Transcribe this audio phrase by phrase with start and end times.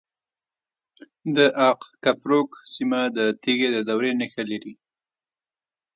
[1.35, 1.37] د
[1.69, 4.73] اق کپروک سیمه د تیږې د دورې نښې لري